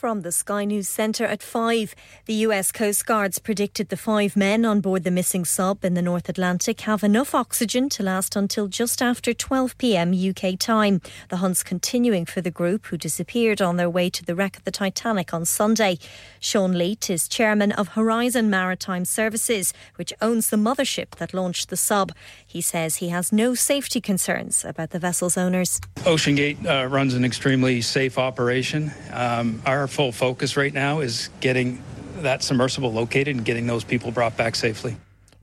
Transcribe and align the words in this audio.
From 0.00 0.22
the 0.22 0.32
Sky 0.32 0.64
News 0.64 0.88
Centre 0.88 1.26
at 1.26 1.42
5, 1.42 1.94
the 2.24 2.32
US 2.46 2.72
Coast 2.72 3.04
Guard's 3.04 3.38
predicted 3.38 3.90
the 3.90 3.98
five 3.98 4.34
men 4.34 4.64
on 4.64 4.80
board 4.80 5.04
the 5.04 5.10
missing 5.10 5.44
sub 5.44 5.84
in 5.84 5.92
the 5.92 6.00
North 6.00 6.26
Atlantic 6.26 6.80
have 6.80 7.04
enough 7.04 7.34
oxygen 7.34 7.90
to 7.90 8.02
last 8.02 8.34
until 8.34 8.66
just 8.66 9.02
after 9.02 9.34
12 9.34 9.76
pm 9.76 10.14
UK 10.14 10.58
time. 10.58 11.02
The 11.28 11.36
hunt's 11.36 11.62
continuing 11.62 12.24
for 12.24 12.40
the 12.40 12.50
group 12.50 12.86
who 12.86 12.96
disappeared 12.96 13.60
on 13.60 13.76
their 13.76 13.90
way 13.90 14.08
to 14.08 14.24
the 14.24 14.34
wreck 14.34 14.56
of 14.56 14.64
the 14.64 14.70
Titanic 14.70 15.34
on 15.34 15.44
Sunday. 15.44 15.98
Sean 16.40 16.78
Leat 16.78 17.10
is 17.10 17.28
chairman 17.28 17.70
of 17.70 17.88
Horizon 17.88 18.48
Maritime 18.48 19.04
Services, 19.04 19.74
which 19.96 20.14
owns 20.22 20.48
the 20.48 20.56
mothership 20.56 21.10
that 21.16 21.34
launched 21.34 21.68
the 21.68 21.76
sub. 21.76 22.12
He 22.46 22.62
says 22.62 22.96
he 22.96 23.10
has 23.10 23.32
no 23.32 23.54
safety 23.54 24.00
concerns 24.00 24.64
about 24.64 24.92
the 24.92 24.98
vessel's 24.98 25.36
owners. 25.36 25.78
OceanGate 25.96 26.64
uh, 26.64 26.88
runs 26.88 27.12
an 27.12 27.22
extremely 27.22 27.82
safe 27.82 28.16
operation. 28.16 28.92
Um, 29.12 29.60
our 29.66 29.89
full 29.90 30.12
focus 30.12 30.56
right 30.56 30.72
now 30.72 31.00
is 31.00 31.28
getting 31.40 31.82
that 32.18 32.42
submersible 32.42 32.92
located 32.92 33.36
and 33.36 33.44
getting 33.44 33.66
those 33.66 33.84
people 33.84 34.10
brought 34.10 34.36
back 34.36 34.54
safely. 34.54 34.96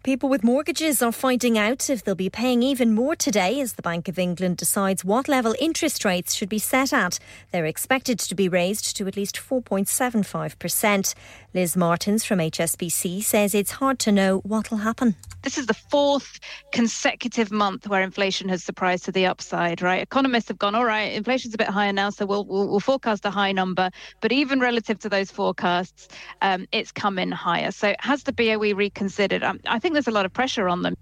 People 0.07 0.29
with 0.29 0.41
mortgages 0.41 1.01
are 1.01 1.11
finding 1.11 1.57
out 1.57 1.89
if 1.89 2.01
they'll 2.01 2.15
be 2.15 2.29
paying 2.29 2.63
even 2.63 2.95
more 2.95 3.13
today 3.13 3.59
as 3.59 3.73
the 3.73 3.81
Bank 3.81 4.07
of 4.07 4.17
England 4.17 4.55
decides 4.55 5.03
what 5.03 5.27
level 5.27 5.53
interest 5.59 6.05
rates 6.05 6.33
should 6.33 6.47
be 6.47 6.59
set 6.59 6.93
at. 6.93 7.19
They're 7.51 7.65
expected 7.65 8.17
to 8.19 8.33
be 8.33 8.47
raised 8.47 8.95
to 8.95 9.07
at 9.07 9.17
least 9.17 9.35
4.75%. 9.35 11.13
Liz 11.57 11.75
Martins 11.75 12.23
from 12.23 12.37
HSBC 12.37 13.23
says 13.23 13.55
it's 13.55 13.71
hard 13.71 13.97
to 13.97 14.11
know 14.11 14.37
what 14.41 14.69
will 14.69 14.77
happen. 14.77 15.15
This 15.41 15.57
is 15.57 15.65
the 15.65 15.73
fourth 15.73 16.39
consecutive 16.71 17.51
month 17.51 17.87
where 17.87 18.03
inflation 18.03 18.47
has 18.49 18.63
surprised 18.63 19.05
to 19.05 19.11
the 19.11 19.25
upside, 19.25 19.81
right? 19.81 19.99
Economists 19.99 20.49
have 20.49 20.59
gone, 20.59 20.75
all 20.75 20.85
right, 20.85 21.13
inflation's 21.13 21.55
a 21.55 21.57
bit 21.57 21.67
higher 21.67 21.91
now, 21.91 22.11
so 22.11 22.27
we'll, 22.27 22.45
we'll, 22.45 22.67
we'll 22.67 22.79
forecast 22.79 23.25
a 23.25 23.31
high 23.31 23.53
number. 23.53 23.89
But 24.21 24.31
even 24.31 24.59
relative 24.59 24.99
to 24.99 25.09
those 25.09 25.31
forecasts, 25.31 26.09
um, 26.43 26.67
it's 26.71 26.91
come 26.91 27.17
in 27.17 27.31
higher. 27.31 27.71
So 27.71 27.95
has 28.01 28.21
the 28.21 28.33
BOE 28.33 28.75
reconsidered? 28.75 29.41
Um, 29.41 29.59
I 29.65 29.79
think 29.79 29.93
there's 29.93 30.07
a 30.07 30.11
lot 30.11 30.27
of 30.27 30.33
pressure 30.33 30.69
on 30.69 30.83
them. 30.83 30.95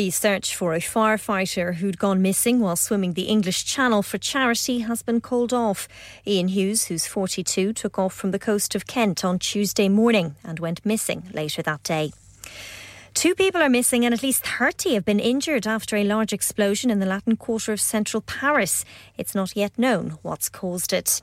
The 0.00 0.08
search 0.08 0.56
for 0.56 0.72
a 0.72 0.78
firefighter 0.78 1.74
who'd 1.74 1.98
gone 1.98 2.22
missing 2.22 2.60
while 2.60 2.74
swimming 2.74 3.12
the 3.12 3.24
English 3.24 3.66
Channel 3.66 4.02
for 4.02 4.16
charity 4.16 4.78
has 4.78 5.02
been 5.02 5.20
called 5.20 5.52
off. 5.52 5.88
Ian 6.26 6.48
Hughes, 6.48 6.84
who's 6.84 7.06
42, 7.06 7.74
took 7.74 7.98
off 7.98 8.14
from 8.14 8.30
the 8.30 8.38
coast 8.38 8.74
of 8.74 8.86
Kent 8.86 9.26
on 9.26 9.38
Tuesday 9.38 9.90
morning 9.90 10.36
and 10.42 10.58
went 10.58 10.86
missing 10.86 11.24
later 11.34 11.60
that 11.60 11.82
day. 11.82 12.12
Two 13.14 13.34
people 13.34 13.60
are 13.60 13.68
missing 13.68 14.04
and 14.04 14.14
at 14.14 14.22
least 14.22 14.46
30 14.46 14.94
have 14.94 15.04
been 15.04 15.20
injured 15.20 15.66
after 15.66 15.96
a 15.96 16.04
large 16.04 16.32
explosion 16.32 16.90
in 16.90 17.00
the 17.00 17.06
Latin 17.06 17.36
Quarter 17.36 17.72
of 17.72 17.80
central 17.80 18.20
Paris. 18.20 18.84
It's 19.18 19.34
not 19.34 19.56
yet 19.56 19.78
known 19.78 20.18
what's 20.22 20.48
caused 20.48 20.92
it. 20.92 21.20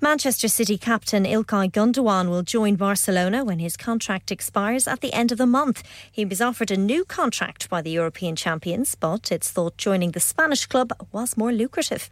Manchester 0.00 0.48
City 0.48 0.78
captain 0.78 1.24
Ilkay 1.24 1.72
Gundogan 1.72 2.28
will 2.28 2.42
join 2.42 2.76
Barcelona 2.76 3.44
when 3.44 3.58
his 3.58 3.76
contract 3.76 4.30
expires 4.30 4.86
at 4.86 5.00
the 5.00 5.12
end 5.12 5.32
of 5.32 5.38
the 5.38 5.46
month. 5.46 5.82
He 6.12 6.24
was 6.24 6.40
offered 6.40 6.70
a 6.70 6.76
new 6.76 7.04
contract 7.04 7.68
by 7.68 7.82
the 7.82 7.90
European 7.90 8.36
champions, 8.36 8.94
but 8.94 9.32
it's 9.32 9.50
thought 9.50 9.76
joining 9.76 10.12
the 10.12 10.20
Spanish 10.20 10.66
club 10.66 10.92
was 11.12 11.36
more 11.36 11.52
lucrative. 11.52 12.08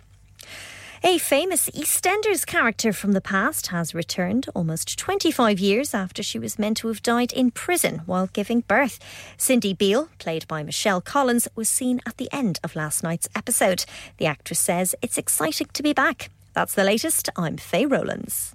A 1.07 1.19
famous 1.19 1.69
EastEnders 1.69 2.47
character 2.47 2.91
from 2.91 3.13
the 3.13 3.21
past 3.21 3.67
has 3.67 3.95
returned 3.95 4.49
almost 4.55 4.99
25 4.99 5.59
years 5.61 5.93
after 5.93 6.23
she 6.23 6.39
was 6.39 6.59
meant 6.59 6.79
to 6.79 6.89
have 6.89 7.03
died 7.03 7.31
in 7.31 7.51
prison 7.51 8.01
while 8.07 8.29
giving 8.29 8.61
birth. 8.61 8.99
Cindy 9.37 9.75
Beale, 9.75 10.09
played 10.19 10.49
by 10.49 10.63
Michelle 10.63 11.03
Collins, 11.03 11.47
was 11.55 11.69
seen 11.69 12.01
at 12.07 12.17
the 12.17 12.31
end 12.33 12.59
of 12.65 12.75
last 12.75 13.03
night's 13.03 13.29
episode. 13.37 13.85
The 14.17 14.25
actress 14.25 14.61
says 14.61 14.95
it's 15.03 15.19
exciting 15.19 15.69
to 15.75 15.83
be 15.83 15.93
back. 15.93 16.31
That's 16.55 16.75
the 16.75 16.85
latest. 16.85 17.29
I'm 17.37 17.59
Faye 17.59 17.85
Rowlands. 17.85 18.55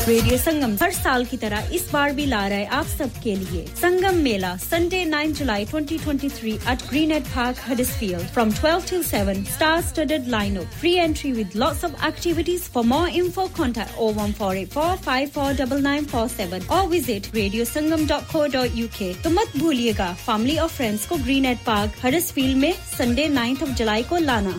Radio 0.00 0.36
Sangam 0.38 0.76
हर 0.82 0.92
साल 0.92 1.24
की 1.24 1.36
तरह 1.36 1.68
इस 1.74 1.88
बार 1.92 2.12
भी 2.12 2.24
ला 2.26 2.46
रहा 2.48 2.58
है 2.58 2.66
आप 2.66 2.86
सबके 2.86 3.34
लिए। 3.36 3.64
Sangam 3.80 4.16
Mela 4.24 4.54
Sunday 4.56 5.04
9 5.06 5.32
July 5.38 5.64
2023 5.66 6.68
at 6.72 6.82
Greenhead 7.12 7.26
Park 7.34 7.56
हडिस 7.68 7.90
from 8.32 8.50
12 8.52 8.88
to 8.90 9.02
7 9.02 9.42
star 9.46 9.80
studded 9.82 10.28
lineup 10.28 10.70
free 10.80 10.94
entry 10.94 11.32
with 11.32 11.56
lots 11.56 11.84
of 11.84 12.06
activities 12.06 12.62
for 12.74 12.84
more 12.84 13.08
info 13.08 13.46
contact 13.56 13.98
O 13.98 14.10
one 14.12 14.32
four 14.38 14.56
eight 14.56 14.72
four 14.72 14.96
five 15.04 15.28
four 15.34 15.52
double 15.56 15.82
nine 15.82 16.06
four 16.12 16.28
seven 16.28 16.66
और 16.70 16.86
visit 16.88 17.34
Radio 17.34 17.64
Sangam 17.64 18.06
dot 18.06 18.32
co 18.32 18.46
dot 18.56 18.76
U 18.76 18.86
K 18.98 19.12
तो 19.24 19.30
मत 19.30 19.56
भूलिएगा 19.58 20.12
family 20.26 20.56
और 20.58 20.68
friends 20.68 21.06
को 21.08 21.16
green 21.18 21.46
eight 21.46 21.64
Park 21.66 22.04
हडिस 22.04 22.36
में 22.38 22.72
Sunday 22.98 23.28
9th 23.28 23.62
of 23.62 23.76
July 23.78 24.02
को 24.02 24.18
लाना। 24.18 24.58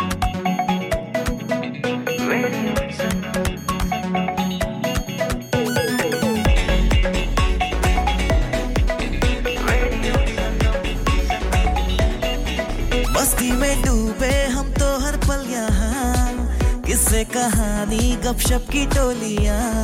में 13.49 13.81
डूबे 13.81 14.45
हम 14.45 14.71
तो 14.71 14.87
हर 14.99 15.17
पल 15.17 15.45
यहाँ। 15.49 16.81
किससे 16.81 17.23
कहानी, 17.23 18.15
गपशप 18.15 18.65
की 18.71 18.85
टोलियाँ। 18.85 19.83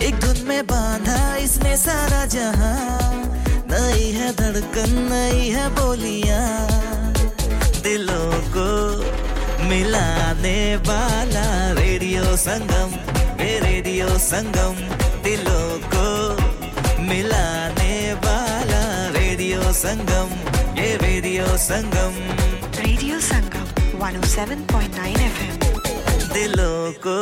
एक 0.00 0.20
धुन 0.20 0.44
में 0.48 0.66
बांधा 0.66 1.36
इसने 1.36 1.76
सारा 1.76 2.24
जहाँ। 2.24 3.12
नई 3.70 4.10
है 4.10 4.32
धड़कन, 4.32 5.08
नई 5.12 5.48
है 5.48 5.68
बोलियाँ। 5.68 7.12
दिलों 7.82 8.32
को 8.56 8.68
मिलाने 9.68 10.76
वाला 10.76 11.72
रेडियो 11.72 12.36
संगम 12.36 13.18
ये 13.44 13.58
रेडियो 13.58 14.08
संगम। 14.18 14.74
दिलों 15.22 15.78
को 15.94 16.06
मिलाने 17.02 18.12
वाला 18.12 19.08
रेडियो 19.18 19.72
संगम, 19.72 20.30
ये 20.80 20.96
Radio 20.96 21.46
Sangam. 21.46 22.14
Radio 23.18 23.26
Sangam 23.26 23.66
107.9 23.98 25.06
FM 25.26 25.54
दिलों 26.32 26.92
को 27.06 27.18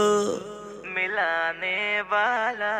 मिलाने 0.95 2.01
वाला 2.13 2.75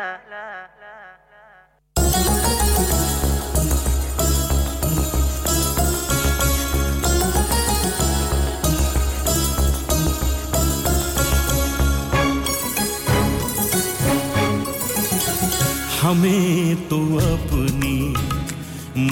हमें 16.01 16.87
तो 16.89 16.99
अपनी 17.25 17.97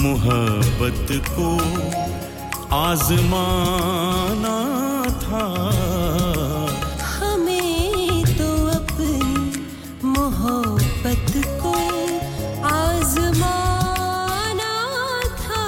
मोहब्बत 0.00 1.08
को 1.28 1.50
आजमाना 2.76 4.56
था। 5.22 5.44
हमें 7.12 8.24
तो 8.38 8.48
अपनी 8.68 10.08
मोहब्बत 10.08 11.30
को 11.62 11.72
आजमाना 12.72 14.74
था। 15.42 15.64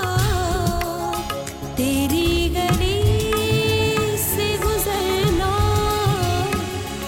तेरी 1.77 2.31
गली 2.49 3.01
से 4.27 4.49
गुजरना। 4.67 5.53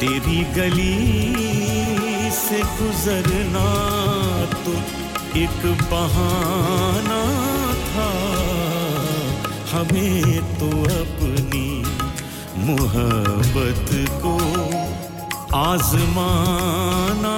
तेरी 0.01 0.41
गली 0.61 0.97
से 2.41 2.59
गुजरना 2.81 3.69
तो 4.65 4.73
एक 5.39 5.61
बहाना 5.93 7.23
हमें 9.73 10.41
तो 10.59 10.69
अपनी 11.01 11.67
मोहब्बत 12.67 13.91
को 14.23 14.33
आजमाना 15.59 17.37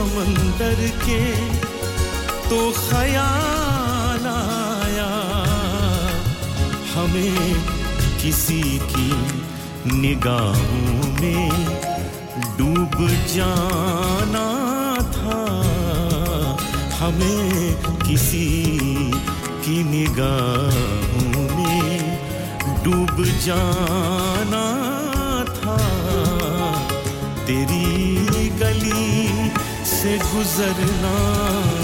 समंदर 0.00 0.78
के 1.02 1.24
तो 2.48 2.58
ख्याल 2.72 4.26
आया। 4.26 5.08
हमें 6.92 7.54
किसी 8.22 8.62
की 8.92 9.10
निगाहों 10.00 11.10
में 11.20 11.50
डूब 12.58 12.96
जाना 13.34 14.46
था। 15.16 15.40
हमें 17.00 17.76
किसी 18.08 18.48
की 19.64 19.82
निगाहों 19.90 21.46
में 21.56 22.18
डूब 22.84 23.24
जाना 23.44 24.64
से 30.00 30.16
गुजरना। 30.18 31.79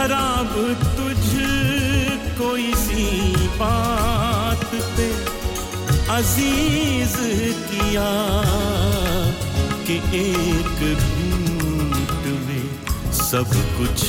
शराब 0.00 0.52
तुझ 0.96 1.30
कोई 2.36 2.72
सी 2.74 3.06
बात 3.56 4.64
पे 4.96 5.08
अज़ीज़ 6.14 7.16
किया 7.72 8.06
कि 9.86 9.96
एक 10.20 10.80
घूंट 10.94 12.24
में 12.46 13.12
सब 13.18 13.52
कुछ 13.76 14.06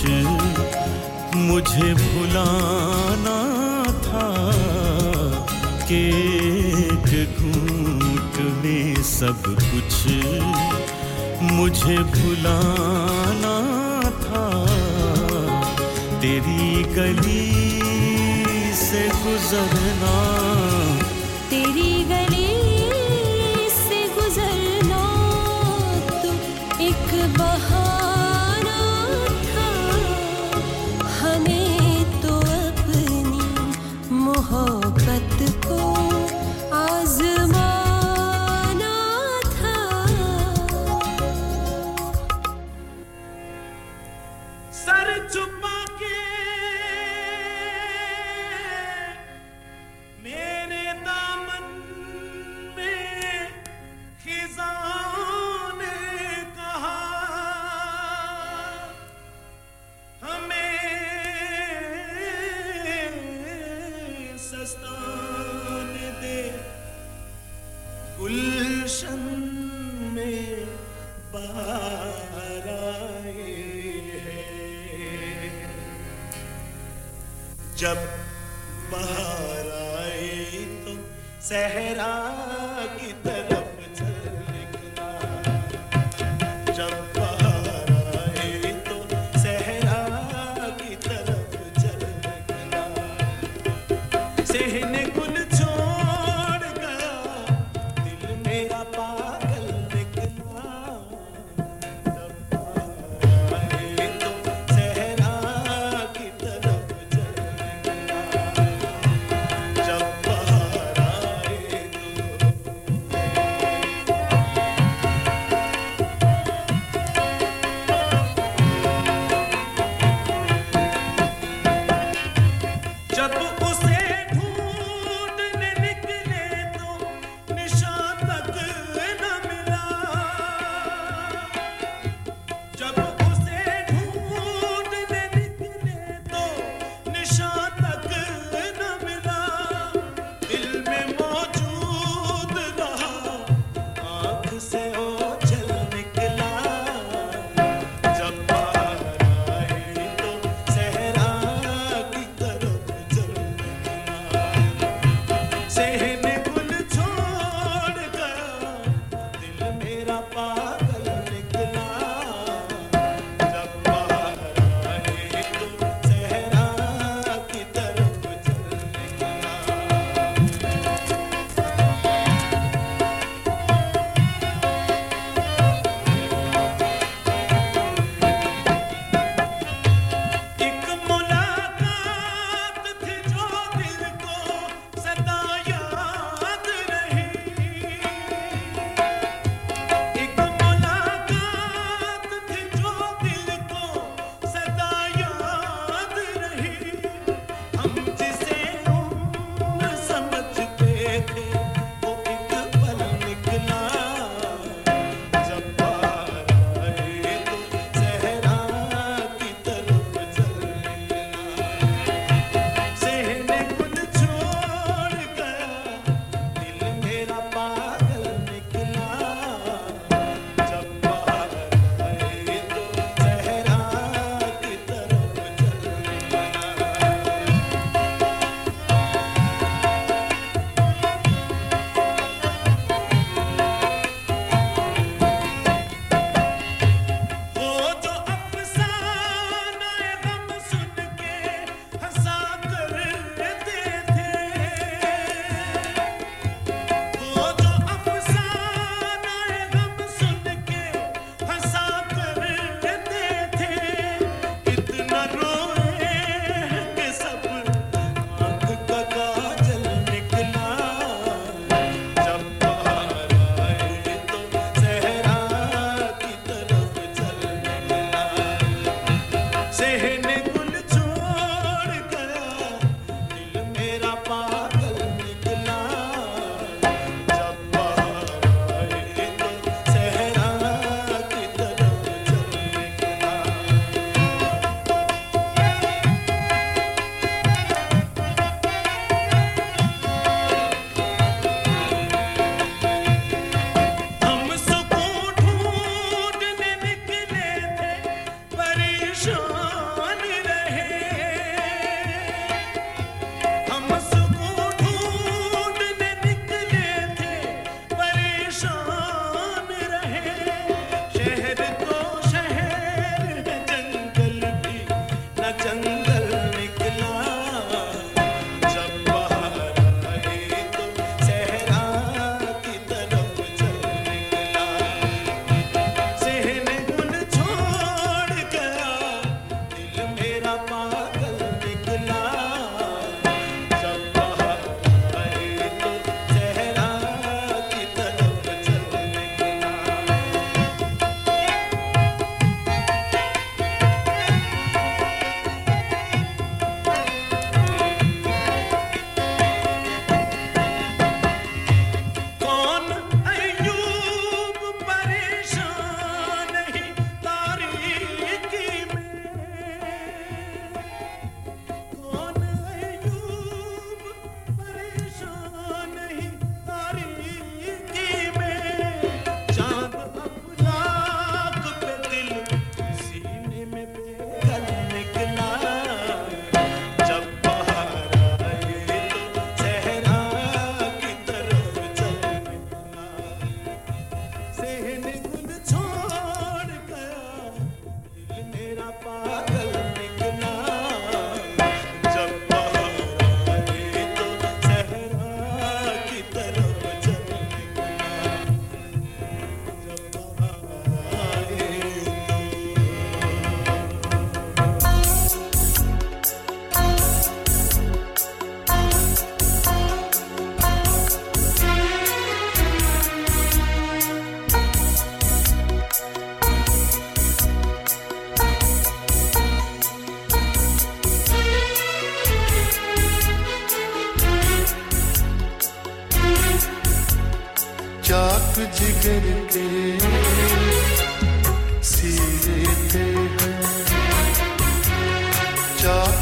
मुझे 1.49 1.93
भुलाना 2.03 3.37
था 4.07 4.29
कि 5.89 6.01
एक 6.85 7.11
घूंट 7.41 8.39
में 8.63 9.03
सब 9.11 9.43
कुछ 9.65 9.99
मुझे 11.51 11.97
भुलाना 12.15 13.70
तेरी 16.21 16.83
गली 16.95 17.45
से 18.77 19.01
गुजरना 19.23 20.11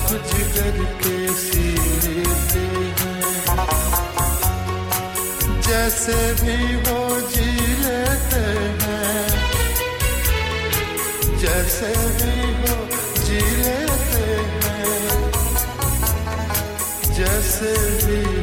जिगर 0.09 0.77
के 1.01 1.17
सीते 1.35 2.63
हैं। 2.99 3.27
जैसे 5.61 6.17
भी 6.41 6.57
वो 6.85 6.99
जी 7.29 7.49
लेते 7.83 8.43
हैं, 8.81 9.27
जैसे 11.37 11.91
भी 12.17 12.33
वो 12.61 12.77
जी 13.25 13.41
लेते 13.61 14.25
हैं, 14.63 15.21
जैसे 17.17 17.73
भी 18.05 18.38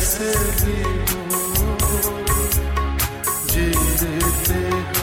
कैसे 0.00 0.28
भी 0.60 0.76
हो 1.08 1.20
जी 3.52 3.64
लेते 4.00 4.60
हो 4.72 4.99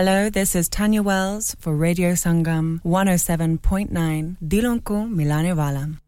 Hello, 0.00 0.30
this 0.30 0.56
is 0.56 0.70
Tanya 0.70 1.02
Wells 1.02 1.54
for 1.60 1.76
Radio 1.76 2.12
Sangam 2.12 2.80
107.9 2.86 4.38
Dilonku 4.42 4.98
Milanevalam. 5.12 5.98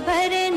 भरे 0.00 0.51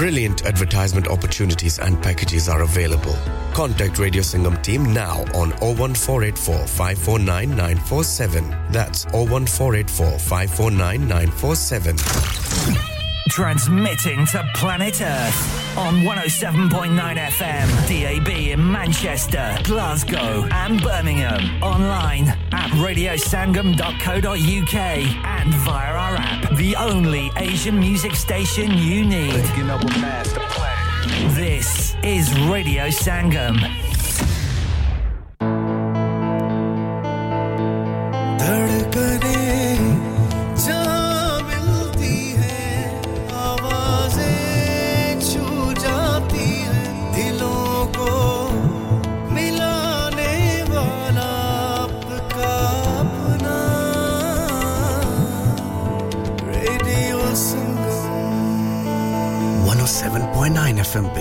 Brilliant 0.00 0.46
advertisement 0.46 1.08
opportunities 1.08 1.78
and 1.78 2.02
packages 2.02 2.48
are 2.48 2.62
available. 2.62 3.14
Contact 3.52 3.98
Radio 3.98 4.22
Singham 4.22 4.56
team 4.62 4.94
now 4.94 5.18
on 5.34 5.50
01484 5.60 6.66
549 6.66 7.50
947. 7.50 8.56
That's 8.70 9.04
01484 9.12 10.18
549 10.18 11.06
947. 11.06 11.96
Transmitting 13.28 14.24
to 14.24 14.42
planet 14.54 15.02
Earth 15.02 15.76
on 15.76 15.96
107.9 15.96 17.16
FM, 17.16 18.24
DAB 18.24 18.28
in 18.58 18.72
Manchester, 18.72 19.54
Glasgow, 19.64 20.48
and 20.50 20.82
Birmingham. 20.82 21.62
Online 21.62 22.34
at 22.60 22.70
radiosangam.co.uk 22.72 24.74
and 24.74 25.54
via 25.54 25.92
our 25.92 26.16
app, 26.16 26.50
the 26.56 26.76
only 26.76 27.30
Asian 27.36 27.78
music 27.78 28.14
station 28.14 28.76
you 28.76 29.06
need. 29.06 29.32
This 31.34 31.94
is 32.02 32.38
Radio 32.40 32.88
Sangam. 32.88 33.79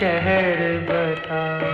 शहर 0.00 0.60
बता 0.88 1.65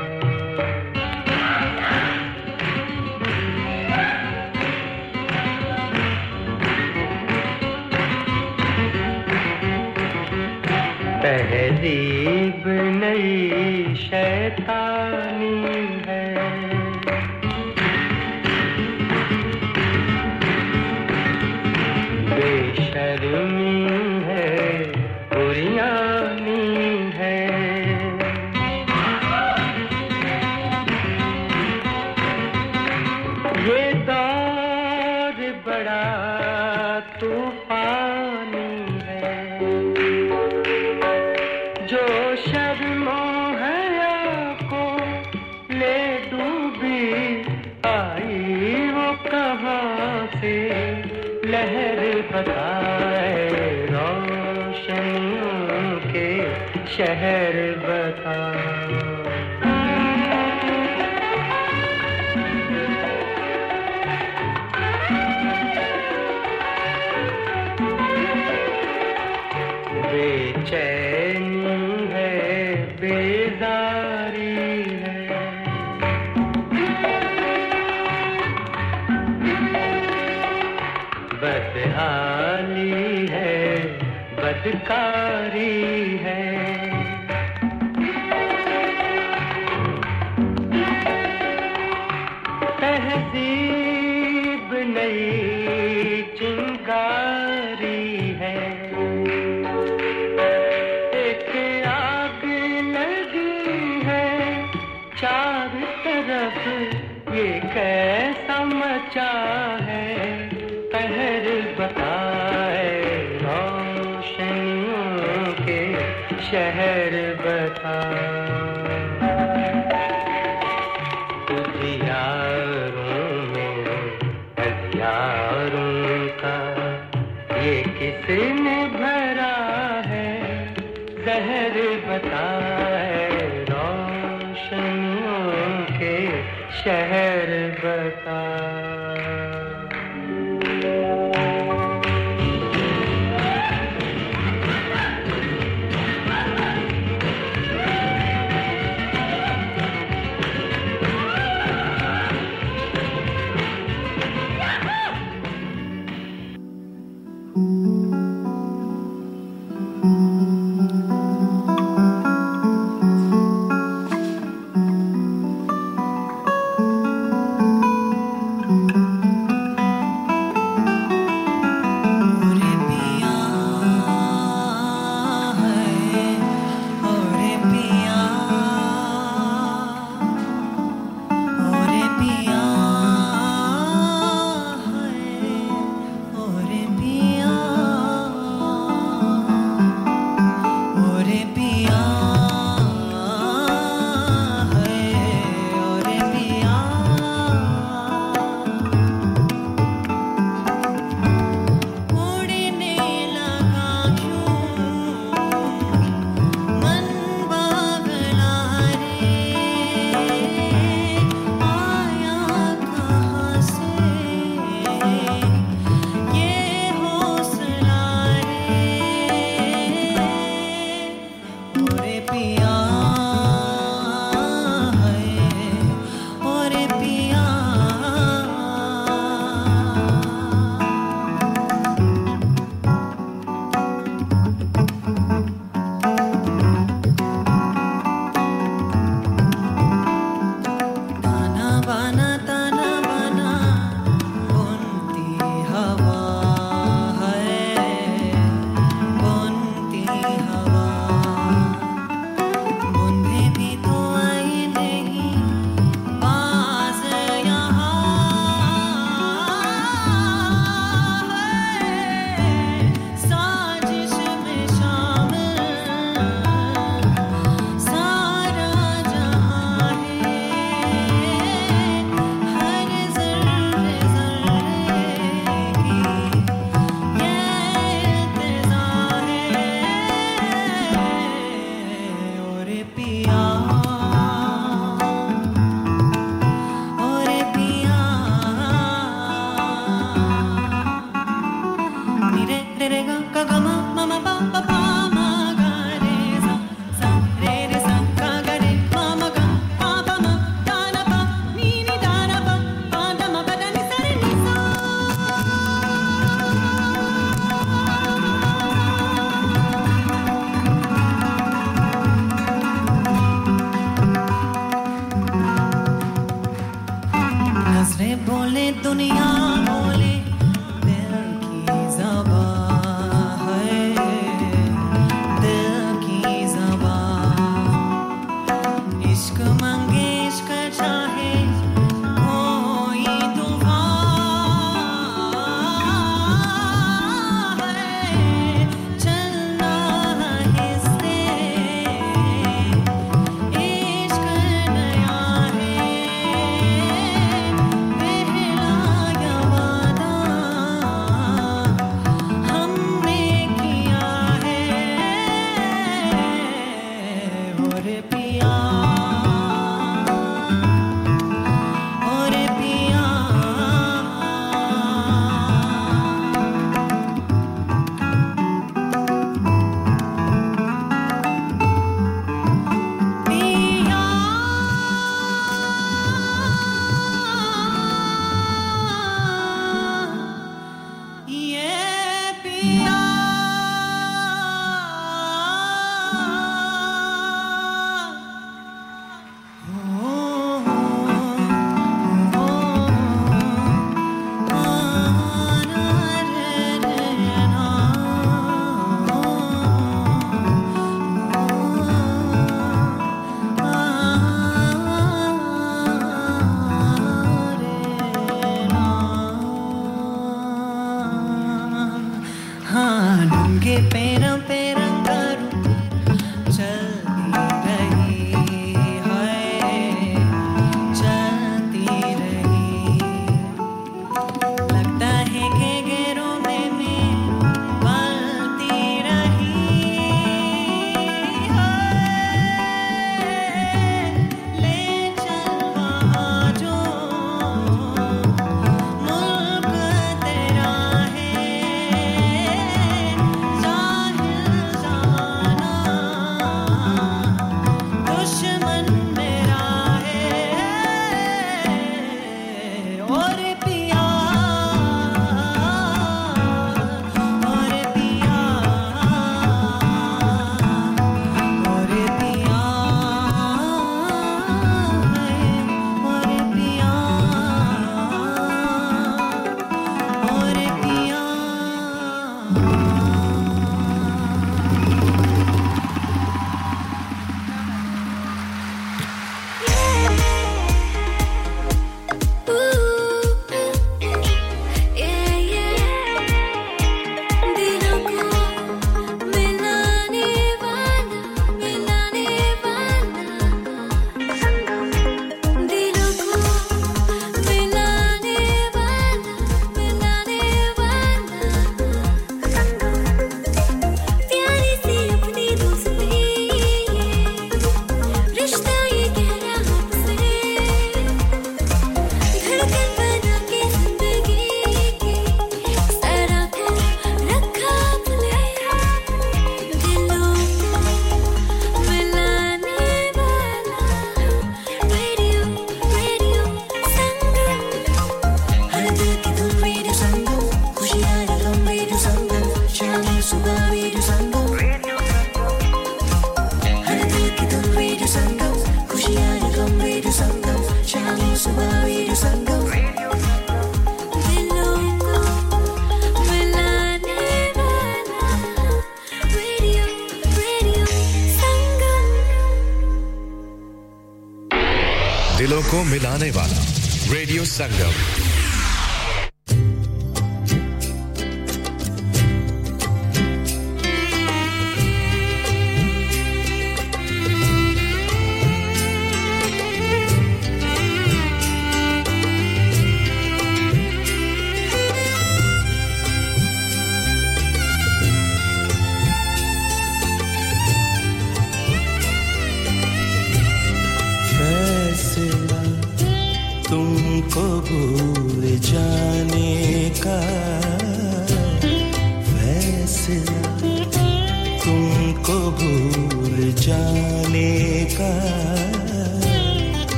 चाहे 109.15 109.92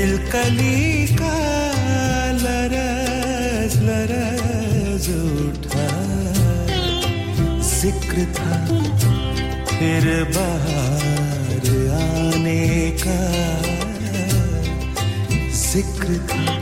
दिल 0.00 0.16
कली 0.32 1.06
का 1.16 1.38
लरस 2.42 3.74
लरस 3.86 5.08
उठा। 5.14 5.88
ज़िक्र 7.70 8.24
था 8.36 8.56
फिर 9.70 10.06
बाहर 10.36 11.66
आने 11.98 12.64
का। 13.02 13.18
ज़िक्र 15.64 16.18
था 16.30 16.58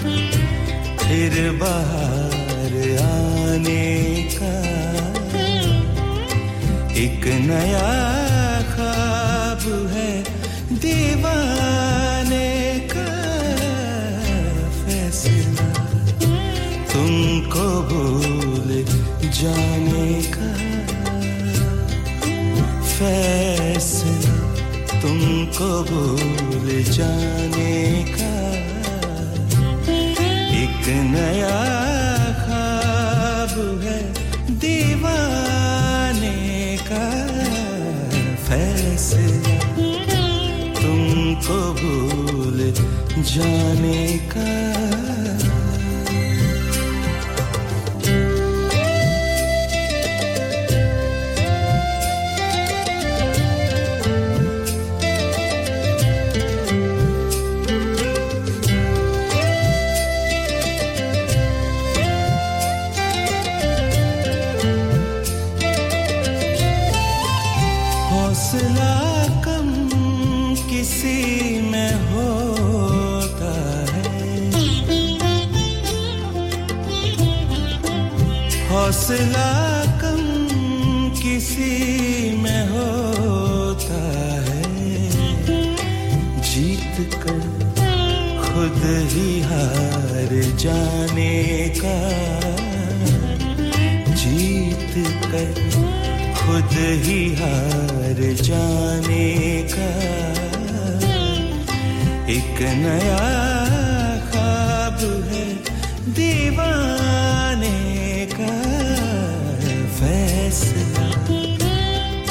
फिर 1.05 1.39
बाहर 1.63 2.75
आने 3.05 3.87
का। 4.35 4.55
एक 7.05 7.27
नया 7.47 7.87
जाने 19.39 20.23
का 20.35 20.49
फैसला 22.83 24.37
तुमको 25.03 25.69
भूल 25.91 26.67
जाने 26.91 27.77
का। 28.17 28.33
एक 30.63 30.89
नया 31.13 31.61
खाब 32.41 33.55
है 33.85 34.01
दीवाने 34.65 36.35
का 36.91 37.07
फैसला 38.49 39.59
तुमको 40.81 41.61
भूल 41.83 42.59
जाने 43.35 44.03
का। 44.35 44.68
लेगा 91.39 91.99
जीत 94.21 94.95
कर 95.31 95.51
खुद 96.39 96.73
ही 97.05 97.21
हार 97.35 98.21
जाने 98.43 99.29
का। 99.73 99.91
एक 102.37 102.59
नया 102.81 103.21
खाब 104.31 104.99
है 105.29 105.47
दीवाने 106.19 107.79
का। 108.35 108.53
फैसला 109.99 111.09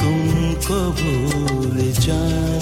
तुमको 0.01 0.79
भूल 0.99 1.77
जाने 1.99 2.56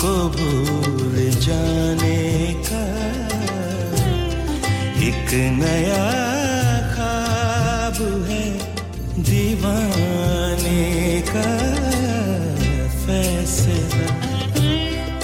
को 0.00 0.12
भूल 0.34 1.16
जाने 1.44 2.20
का 2.68 2.84
एक 5.08 5.28
नया 5.58 6.06
खाब 6.94 7.98
है 8.28 8.44
दीवाने 9.28 10.84
का 11.32 11.48
फैसला। 13.04 14.08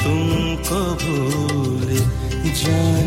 तुमको 0.02 0.80
भूल 1.04 1.88
जाने 2.62 3.05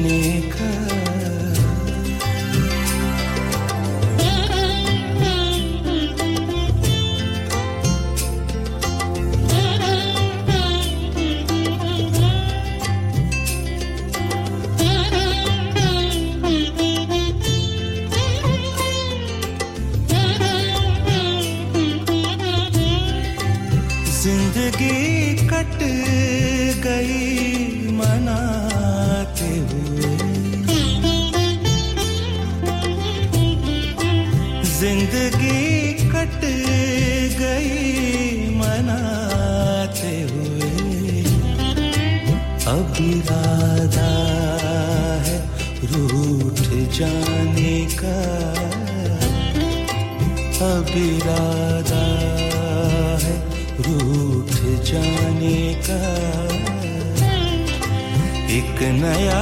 एक 58.80 58.86
नया 58.96 59.40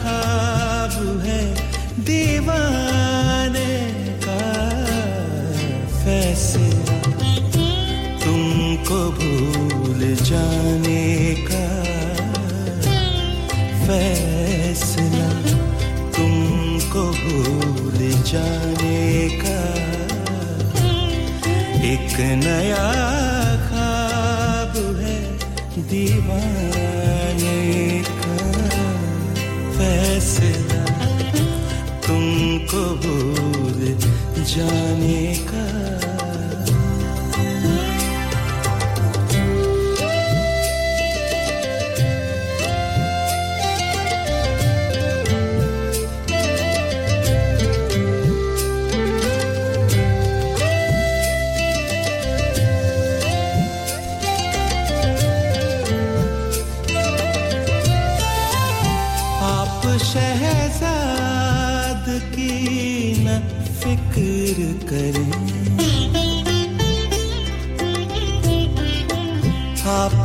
खाब 0.00 0.94
है 1.24 1.40
दीवाने 2.04 3.72
का 4.24 4.36
फैसला। 5.96 6.96
तुमको 8.22 9.00
भूल 9.18 10.00
जाने 10.28 11.04
का 11.50 11.66
फैसला। 13.84 15.28
तुमको 16.16 17.04
भूल 17.20 17.98
जाने 18.32 19.04
का 19.44 19.60
एक 21.92 22.16
नया 22.46 22.88
खाब 23.68 24.82
है 25.02 25.20
दीवाने 25.92 26.75
कबूल 32.70 33.80
जाने 34.52 35.18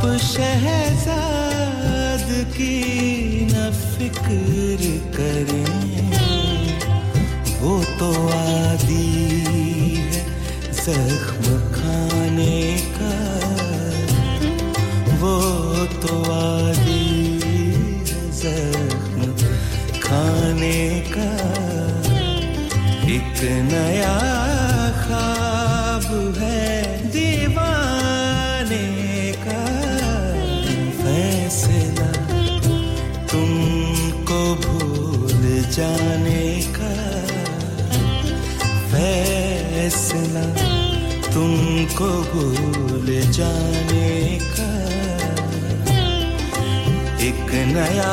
शहर 0.02 0.91
को 42.02 42.10
भूल 42.32 43.06
जाने 43.36 44.38
का 44.54 44.70
एक 47.28 47.50
नया 47.74 48.12